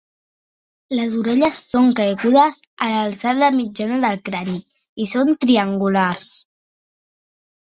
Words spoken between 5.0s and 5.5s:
i són